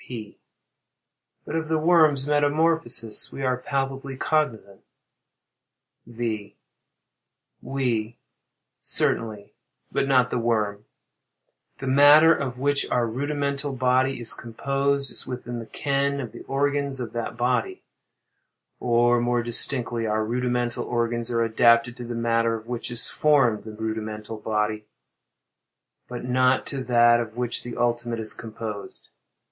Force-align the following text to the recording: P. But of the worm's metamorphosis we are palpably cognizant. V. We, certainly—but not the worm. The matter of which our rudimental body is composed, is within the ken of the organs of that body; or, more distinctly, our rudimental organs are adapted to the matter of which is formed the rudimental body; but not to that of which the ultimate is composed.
P. 0.07 0.39
But 1.45 1.55
of 1.55 1.67
the 1.67 1.77
worm's 1.77 2.27
metamorphosis 2.27 3.31
we 3.31 3.43
are 3.43 3.55
palpably 3.57 4.17
cognizant. 4.17 4.81
V. 6.07 6.57
We, 7.61 8.17
certainly—but 8.81 10.07
not 10.07 10.31
the 10.31 10.39
worm. 10.39 10.85
The 11.77 11.85
matter 11.85 12.33
of 12.33 12.57
which 12.57 12.89
our 12.89 13.05
rudimental 13.05 13.73
body 13.73 14.19
is 14.19 14.33
composed, 14.33 15.11
is 15.11 15.27
within 15.27 15.59
the 15.59 15.67
ken 15.67 16.19
of 16.19 16.31
the 16.31 16.41
organs 16.45 16.99
of 16.99 17.13
that 17.13 17.37
body; 17.37 17.83
or, 18.79 19.21
more 19.21 19.43
distinctly, 19.43 20.07
our 20.07 20.25
rudimental 20.25 20.83
organs 20.83 21.29
are 21.29 21.43
adapted 21.43 21.95
to 21.97 22.05
the 22.05 22.15
matter 22.15 22.55
of 22.55 22.65
which 22.65 22.89
is 22.89 23.07
formed 23.07 23.65
the 23.65 23.71
rudimental 23.71 24.37
body; 24.39 24.85
but 26.07 26.25
not 26.25 26.65
to 26.65 26.83
that 26.85 27.19
of 27.19 27.37
which 27.37 27.61
the 27.61 27.77
ultimate 27.77 28.19
is 28.19 28.33
composed. 28.33 29.09